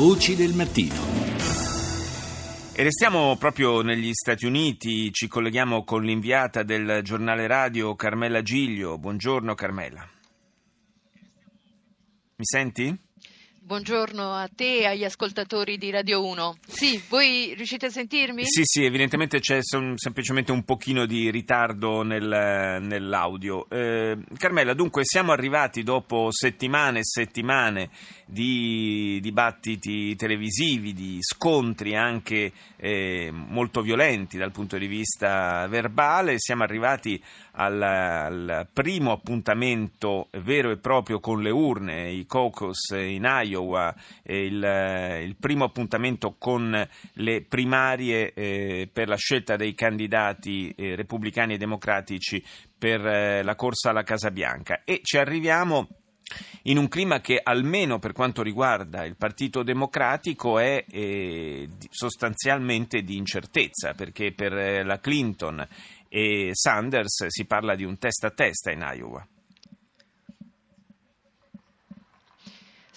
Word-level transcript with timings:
Voci 0.00 0.34
del 0.34 0.54
mattino. 0.54 0.94
E 2.72 2.82
restiamo 2.82 3.36
proprio 3.36 3.82
negli 3.82 4.12
Stati 4.14 4.46
Uniti, 4.46 5.12
ci 5.12 5.28
colleghiamo 5.28 5.84
con 5.84 6.04
l'inviata 6.04 6.62
del 6.62 7.02
giornale 7.02 7.46
radio 7.46 7.94
Carmela 7.96 8.40
Giglio. 8.40 8.96
Buongiorno 8.96 9.54
Carmela. 9.54 10.08
Mi 12.36 12.44
senti? 12.46 13.08
Buongiorno 13.70 14.32
a 14.32 14.48
te 14.52 14.78
e 14.78 14.86
agli 14.86 15.04
ascoltatori 15.04 15.78
di 15.78 15.90
Radio 15.90 16.26
1. 16.26 16.56
Sì, 16.66 17.00
voi 17.08 17.54
riuscite 17.54 17.86
a 17.86 17.90
sentirmi? 17.90 18.44
Sì, 18.44 18.62
sì, 18.64 18.84
evidentemente 18.84 19.38
c'è 19.38 19.62
sem- 19.62 19.94
semplicemente 19.94 20.50
un 20.50 20.64
pochino 20.64 21.06
di 21.06 21.30
ritardo 21.30 22.02
nel, 22.02 22.78
nell'audio. 22.80 23.70
Eh, 23.70 24.18
Carmela, 24.36 24.74
dunque 24.74 25.02
siamo 25.04 25.30
arrivati 25.30 25.84
dopo 25.84 26.32
settimane 26.32 26.98
e 26.98 27.04
settimane 27.04 27.90
di 28.30 29.18
dibattiti 29.20 30.14
televisivi, 30.14 30.92
di 30.92 31.18
scontri 31.20 31.96
anche 31.96 32.52
eh, 32.76 33.30
molto 33.32 33.82
violenti 33.82 34.38
dal 34.38 34.52
punto 34.52 34.78
di 34.78 34.86
vista 34.86 35.66
verbale, 35.66 36.34
siamo 36.38 36.62
arrivati 36.62 37.20
al, 37.52 37.82
al 37.82 38.68
primo 38.72 39.10
appuntamento 39.10 40.28
vero 40.42 40.70
e 40.70 40.78
proprio 40.78 41.18
con 41.18 41.42
le 41.42 41.50
urne, 41.50 42.12
i 42.12 42.24
caucus 42.26 42.90
in 42.90 43.24
Iowa 43.24 43.92
il, 44.22 45.22
il, 45.24 45.36
primo 45.38 45.64
appuntamento 45.64 46.36
con 46.38 46.88
le 47.14 47.42
primarie 47.42 48.32
eh, 48.32 48.88
per 48.92 49.08
la 49.08 49.16
scelta 49.16 49.56
dei 49.56 49.74
candidati 49.74 50.72
eh, 50.76 50.94
repubblicani 50.94 51.54
e 51.54 51.58
democratici 51.58 52.42
per 52.78 53.04
eh, 53.04 53.42
la 53.42 53.56
corsa 53.56 53.90
alla 53.90 54.04
Casa 54.04 54.30
Bianca. 54.30 54.82
E 54.84 55.00
ci 55.02 55.18
arriviamo 55.18 55.88
in 56.62 56.78
un 56.78 56.88
clima 56.88 57.20
che 57.20 57.40
almeno 57.42 57.98
per 57.98 58.12
quanto 58.12 58.42
riguarda 58.42 59.04
il 59.04 59.16
Partito 59.16 59.62
Democratico 59.62 60.58
è 60.58 60.84
eh, 60.90 61.68
sostanzialmente 61.90 63.02
di 63.02 63.16
incertezza, 63.16 63.94
perché 63.94 64.32
per 64.32 64.52
eh, 64.56 64.84
la 64.84 64.98
Clinton 64.98 65.66
e 66.08 66.50
Sanders 66.52 67.26
si 67.28 67.44
parla 67.44 67.74
di 67.74 67.84
un 67.84 67.98
testa 67.98 68.28
a 68.28 68.30
testa 68.30 68.70
in 68.72 68.80
Iowa. 68.80 69.26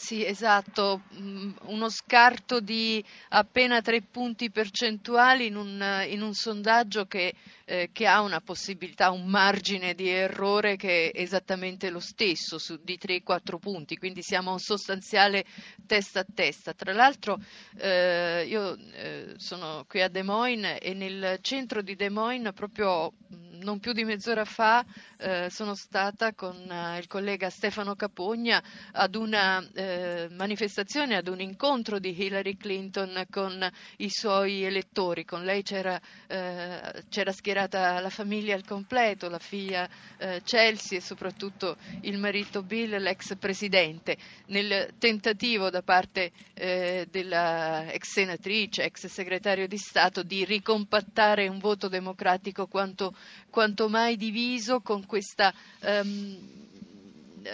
Sì, 0.03 0.25
esatto, 0.25 1.03
mm, 1.13 1.51
uno 1.67 1.87
scarto 1.87 2.59
di 2.59 3.01
appena 3.29 3.81
tre 3.81 4.01
punti 4.01 4.51
percentuali 4.51 5.45
in 5.45 5.55
un, 5.55 6.03
in 6.09 6.21
un 6.21 6.33
sondaggio 6.33 7.05
che, 7.05 7.33
eh, 7.63 7.89
che, 7.93 8.05
ha 8.05 8.19
una 8.19 8.41
possibilità, 8.41 9.11
un 9.11 9.25
margine 9.27 9.93
di 9.95 10.09
errore 10.09 10.75
che 10.75 11.09
è 11.09 11.21
esattamente 11.21 11.89
lo 11.89 12.01
stesso 12.01 12.57
su, 12.57 12.77
di 12.83 12.99
3-4 13.01 13.59
punti, 13.59 13.95
quindi 13.95 14.21
siamo 14.21 14.49
a 14.49 14.53
un 14.53 14.59
sostanziale 14.59 15.45
testa 15.87 16.19
a 16.19 16.25
testa. 16.35 16.73
Tra 16.73 16.91
l'altro 16.91 17.39
eh, 17.77 18.45
io 18.45 18.77
eh, 18.91 19.35
sono 19.38 19.85
qui 19.88 20.01
a 20.01 20.09
Des 20.09 20.25
Moines 20.25 20.79
e 20.81 20.93
nel 20.93 21.38
centro 21.39 21.81
di 21.81 21.95
Des 21.95 22.11
Moines 22.11 22.51
proprio 22.53 23.13
mm, 23.33 23.52
non 23.64 23.80
più 23.80 23.94
di 23.94 24.03
mezz'ora 24.03 24.45
fa 24.45 24.86
eh, 25.17 25.50
sono 25.50 25.73
stata 25.73 26.33
con 26.33 26.56
eh, 26.69 27.00
il 27.00 27.08
collega 27.08 27.50
Stefano 27.50 27.95
Capogna 27.95 28.61
ad 28.92 29.16
una 29.16 29.66
eh, 29.73 30.28
manifestazione, 30.31 31.16
ad 31.16 31.28
un 31.28 31.39
incontro 31.39 31.97
di 31.97 32.16
Hillary 32.16 32.58
Clinton 32.58 33.25
con 33.30 33.67
i 33.97 34.09
suoi 34.09 34.64
elettori. 34.64 35.25
Con 35.25 35.44
lei 35.44 35.64
c'era, 35.64 36.00
eh, 36.28 37.03
c'era 37.09 37.31
schierata 37.31 38.00
la 38.00 38.09
famiglia 38.09 38.56
al 38.56 38.66
completo, 38.66 39.30
la 39.30 39.39
figlia 39.39 39.89
eh, 40.17 40.41
Chelsea 40.44 40.97
e 40.97 41.02
soprattutto 41.02 41.78
il 42.02 42.17
marito 42.17 42.61
Bill, 42.61 42.97
l'ex 42.97 43.36
presidente, 43.38 44.17
nel 44.47 44.94
tentativo 45.00 45.69
da 45.69 45.81
parte 45.81 46.31
eh, 46.53 47.08
della 47.09 47.91
ex 47.91 48.11
senatrice, 48.11 48.84
ex 48.84 49.08
segretario 49.08 49.67
di 49.67 49.78
Stato 49.78 50.23
di 50.23 50.44
ricompattare 50.44 51.47
un 51.47 51.59
voto 51.59 51.88
democratico 51.88 52.67
quanto 52.67 53.16
quanto 53.53 53.87
mai 53.87 54.17
diviso 54.17 54.81
con 54.81 55.05
questa 55.05 55.53
um, 55.81 56.35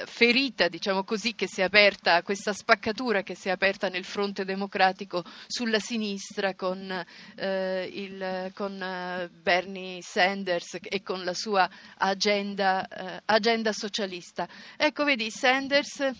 ferita, 0.05 0.69
diciamo 0.69 1.03
così, 1.03 1.35
che 1.35 1.45
si 1.45 1.59
è 1.59 1.65
aperta, 1.65 2.23
questa 2.23 2.53
spaccatura 2.53 3.21
che 3.21 3.35
si 3.35 3.49
è 3.49 3.51
aperta 3.51 3.89
nel 3.89 4.05
fronte 4.05 4.45
democratico 4.45 5.25
sulla 5.45 5.79
sinistra 5.79 6.55
con, 6.55 7.05
eh, 7.35 7.89
il, 7.91 8.51
con 8.55 8.81
eh, 8.81 9.29
Bernie 9.41 10.01
Sanders 10.01 10.77
e 10.81 11.01
con 11.03 11.25
la 11.25 11.33
sua 11.33 11.69
agenda, 11.97 12.87
eh, 12.87 13.21
agenda 13.25 13.73
socialista. 13.73 14.47
Ecco, 14.77 15.03
vedi, 15.03 15.29
Sanders 15.29 16.11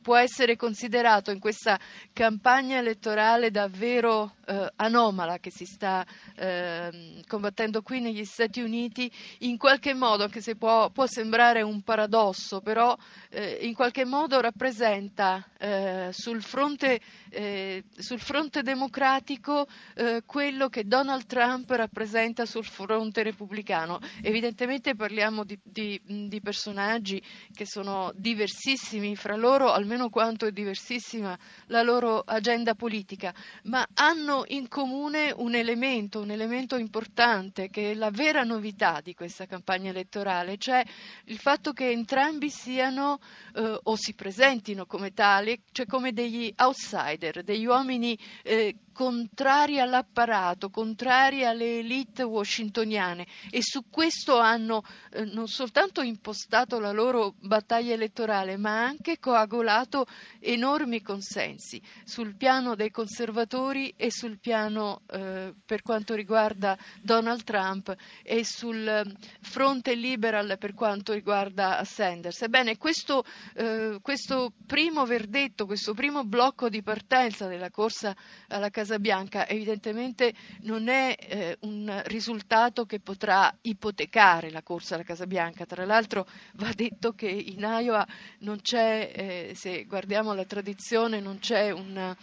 può 0.00 0.16
essere 0.16 0.56
considerato 0.56 1.30
in 1.30 1.40
questa 1.40 1.78
campagna 2.14 2.78
elettorale 2.78 3.50
davvero 3.50 4.35
eh, 4.46 4.72
anomala 4.76 5.38
che 5.38 5.50
si 5.50 5.64
sta 5.64 6.06
eh, 6.36 7.22
combattendo 7.26 7.82
qui 7.82 8.00
negli 8.00 8.24
Stati 8.24 8.60
Uniti, 8.60 9.10
in 9.40 9.58
qualche 9.58 9.94
modo, 9.94 10.22
anche 10.24 10.40
se 10.40 10.56
può, 10.56 10.90
può 10.90 11.06
sembrare 11.06 11.62
un 11.62 11.82
paradosso, 11.82 12.60
però 12.60 12.96
eh, 13.30 13.58
in 13.62 13.74
qualche 13.74 14.04
modo 14.04 14.40
rappresenta 14.40 15.44
eh, 15.58 16.08
sul 16.12 16.42
fronte, 16.42 17.00
eh, 17.30 17.84
sul, 17.96 18.20
fronte, 18.20 18.62
democratico 18.62 19.66
eh, 19.94 20.22
quello 20.24 20.68
che 20.68 20.84
Donald 20.84 21.26
Trump 21.26 21.70
rappresenta 21.70 22.46
sul 22.46 22.64
fronte 22.64 23.22
repubblicano. 23.22 23.98
Evidentemente 24.22 24.94
parliamo 24.94 25.44
di, 25.44 25.58
di, 25.62 26.00
di 26.04 26.40
personaggi 26.40 27.22
che 27.52 27.66
sono 27.66 28.12
diversissimi 28.14 29.16
fra 29.16 29.36
loro, 29.36 29.72
almeno 29.72 30.08
quanto 30.08 30.46
è 30.46 30.52
diversissima 30.52 31.36
la 31.66 31.82
loro 31.82 32.20
agenda 32.20 32.74
politica, 32.74 33.34
ma 33.64 33.86
hanno 33.94 34.35
in 34.46 34.68
comune 34.68 35.32
un 35.36 35.54
elemento, 35.54 36.20
un 36.20 36.30
elemento 36.30 36.76
importante 36.76 37.68
che 37.68 37.92
è 37.92 37.94
la 37.94 38.10
vera 38.10 38.42
novità 38.42 39.00
di 39.02 39.14
questa 39.14 39.46
campagna 39.46 39.90
elettorale, 39.90 40.58
cioè 40.58 40.84
il 41.24 41.38
fatto 41.38 41.72
che 41.72 41.90
entrambi 41.90 42.50
siano 42.50 43.18
eh, 43.54 43.78
o 43.82 43.96
si 43.96 44.14
presentino 44.14 44.86
come 44.86 45.12
tali, 45.12 45.60
cioè 45.72 45.86
come 45.86 46.12
degli 46.12 46.52
outsider, 46.56 47.42
degli 47.42 47.66
uomini 47.66 48.18
eh, 48.42 48.74
contrari 48.96 49.78
all'apparato, 49.78 50.70
contrari 50.70 51.44
alle 51.44 51.80
elite 51.80 52.22
washingtoniane 52.22 53.26
e 53.50 53.62
su 53.62 53.90
questo 53.90 54.38
hanno 54.38 54.82
eh, 55.10 55.26
non 55.26 55.48
soltanto 55.48 56.00
impostato 56.00 56.78
la 56.78 56.92
loro 56.92 57.34
battaglia 57.38 57.92
elettorale, 57.92 58.56
ma 58.56 58.86
anche 58.86 59.18
coagulato 59.18 60.06
enormi 60.40 61.02
consensi 61.02 61.78
sul 62.04 62.36
piano 62.36 62.74
dei 62.74 62.90
conservatori 62.90 63.92
e 63.98 64.10
sul 64.10 64.38
piano 64.38 65.02
eh, 65.10 65.52
per 65.66 65.82
quanto 65.82 66.14
riguarda 66.14 66.78
Donald 67.02 67.44
Trump 67.44 67.94
e 68.22 68.46
sul 68.46 69.14
fronte 69.42 69.94
liberal 69.94 70.56
per 70.58 70.72
quanto 70.72 71.12
riguarda 71.12 71.84
Sanders. 71.84 72.40
Ebbene, 72.40 72.78
questo, 72.78 73.26
eh, 73.56 73.98
questo 74.00 74.54
primo 74.66 75.04
verdetto, 75.04 75.66
questo 75.66 75.92
primo 75.92 76.24
blocco 76.24 76.70
di 76.70 76.82
partenza 76.82 77.46
della 77.46 77.70
corsa 77.70 78.16
alla 78.48 78.70
Casa 78.70 78.84
Casa 78.86 79.00
Bianca 79.00 79.48
evidentemente 79.48 80.32
non 80.60 80.86
è 80.86 81.16
eh, 81.18 81.56
un 81.62 82.02
risultato 82.06 82.86
che 82.86 83.00
potrà 83.00 83.52
ipotecare 83.62 84.52
la 84.52 84.62
corsa 84.62 84.94
alla 84.94 85.02
Casa 85.02 85.26
Bianca. 85.26 85.66
Tra 85.66 85.84
l'altro 85.84 86.24
va 86.54 86.70
detto 86.72 87.12
che 87.12 87.26
in 87.26 87.62
Iowa 87.62 88.06
non 88.40 88.60
c'è, 88.60 89.10
eh, 89.12 89.54
se 89.56 89.86
guardiamo 89.86 90.34
la 90.34 90.44
tradizione, 90.44 91.18
non 91.18 91.40
c'è 91.40 91.72
un 91.72 92.14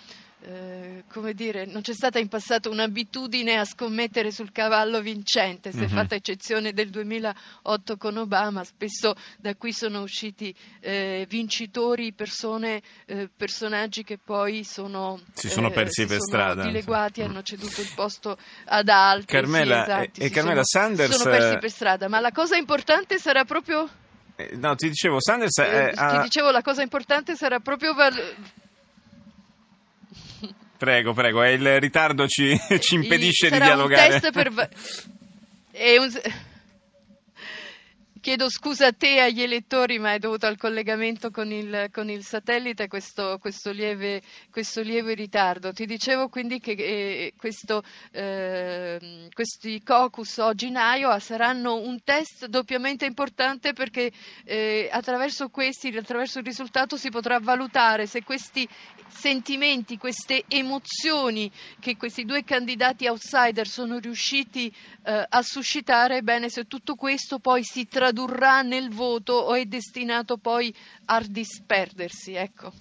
eh, 0.45 1.03
come 1.09 1.33
dire, 1.33 1.65
non 1.65 1.81
c'è 1.81 1.93
stata 1.93 2.19
in 2.19 2.27
passato 2.27 2.69
un'abitudine 2.69 3.57
a 3.57 3.63
scommettere 3.63 4.29
sul 4.31 4.51
cavallo 4.51 4.99
vincente, 4.99 5.71
se 5.71 5.77
mm-hmm. 5.77 5.87
fatta 5.87 6.15
eccezione 6.15 6.73
del 6.73 6.89
2008 6.89 7.95
con 7.97 8.17
Obama, 8.17 8.63
spesso 8.65 9.15
da 9.37 9.55
qui 9.55 9.71
sono 9.71 10.01
usciti 10.01 10.53
eh, 10.81 11.25
vincitori, 11.29 12.11
persone, 12.11 12.81
eh, 13.05 13.29
personaggi 13.33 14.03
che 14.03 14.17
poi 14.17 14.65
sono, 14.65 15.21
si 15.33 15.49
sono 15.49 15.69
eh, 15.69 15.71
persi 15.71 16.01
si 16.01 16.07
per 16.07 16.18
sono 16.18 16.29
strada. 16.29 16.63
dileguati, 16.63 17.21
mm. 17.21 17.25
hanno 17.25 17.41
ceduto 17.41 17.79
il 17.79 17.91
posto 17.95 18.38
ad 18.65 18.89
altri. 18.89 19.27
Carmela, 19.27 19.85
sì, 19.85 19.91
esatto, 19.91 20.21
e, 20.21 20.25
e 20.25 20.29
Carmela 20.29 20.62
sono, 20.63 20.85
Sanders... 20.85 21.15
sono 21.15 21.31
persi 21.31 21.57
per 21.57 21.71
strada, 21.71 22.07
ma 22.09 22.19
la 22.19 22.31
cosa 22.31 22.57
importante 22.57 23.18
sarà 23.18 23.45
proprio... 23.45 23.89
no, 24.56 24.75
ti 24.75 24.89
dicevo, 24.89 25.21
Sanders... 25.21 25.57
Eh, 25.59 25.94
ti 25.95 26.21
dicevo, 26.23 26.51
la 26.51 26.62
cosa 26.62 26.81
importante 26.81 27.38
sarà 27.38 27.62
proprio... 27.62 27.94
Val- 27.94 28.62
Prego, 30.83 31.13
prego, 31.13 31.45
il 31.45 31.80
ritardo 31.80 32.27
ci, 32.27 32.59
ci 32.81 32.95
impedisce 32.95 33.50
di 33.50 33.57
dialogare. 33.57 34.15
Un 34.15 34.19
test 34.19 34.33
per... 34.33 34.51
è 35.71 35.95
un... 35.95 36.12
chiedo 38.23 38.49
scusa 38.49 38.87
a 38.87 38.93
te 38.93 39.15
e 39.15 39.19
agli 39.19 39.41
elettori, 39.41 39.99
ma 39.99 40.13
è 40.13 40.17
dovuto 40.17 40.45
al 40.45 40.57
collegamento 40.57 41.29
con 41.29 41.51
il, 41.51 41.89
con 41.91 42.09
il 42.09 42.23
satellite 42.23 42.87
questo, 42.87 43.37
questo, 43.37 43.71
lieve, 43.71 44.21
questo, 44.49 44.79
lieve, 44.79 45.13
ritardo. 45.13 45.73
Ti 45.73 45.85
dicevo 45.85 46.29
quindi 46.29 46.61
che 46.61 46.71
eh, 46.71 47.33
questo, 47.35 47.83
eh, 48.11 49.27
questi 49.33 49.83
caucus 49.83 50.37
oggi 50.37 50.67
in 50.67 50.77
Iowa 50.77 51.19
saranno 51.19 51.75
un 51.75 52.01
test 52.01 52.45
doppiamente 52.45 53.05
importante 53.05 53.73
perché 53.73 54.09
eh, 54.45 54.87
attraverso 54.89 55.49
questi, 55.49 55.89
attraverso 55.89 56.39
il 56.39 56.45
risultato 56.45 56.95
si 56.95 57.09
potrà 57.09 57.39
valutare 57.41 58.05
se 58.05 58.23
questi 58.23 58.65
sentimenti, 59.13 59.97
queste 59.97 60.45
emozioni 60.47 61.51
che 61.81 61.97
questi 61.97 62.23
due 62.23 62.45
candidati 62.45 63.05
outsider 63.07 63.67
sono 63.67 63.99
riusciti 63.99 64.73
eh, 65.03 65.25
a 65.27 65.41
suscitare, 65.41 66.21
bene, 66.21 66.49
se 66.49 66.65
tutto 66.67 66.95
questo 66.95 67.39
poi 67.39 67.65
si 67.65 67.85
tradurrà 68.13 68.62
nel 68.62 68.94
voto 68.94 69.33
o 69.33 69.56
è 69.56 69.65
destinato 69.65 70.38
poi 70.38 70.74
a 71.06 71.21
disperdersi. 71.27 72.36
Ecco. 72.36 72.71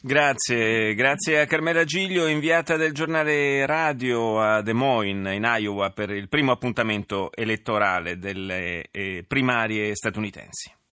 Grazie, 0.00 0.94
grazie 0.94 1.40
a 1.40 1.46
Carmela 1.46 1.84
Giglio, 1.84 2.26
inviata 2.26 2.76
del 2.76 2.92
giornale 2.92 3.66
radio 3.66 4.40
a 4.40 4.62
Des 4.62 4.74
Moines 4.74 5.34
in 5.34 5.44
Iowa 5.44 5.90
per 5.90 6.10
il 6.10 6.28
primo 6.28 6.52
appuntamento 6.52 7.30
elettorale 7.34 8.18
delle 8.18 8.86
eh, 8.90 9.24
primarie 9.26 9.94
statunitensi. 9.94 10.77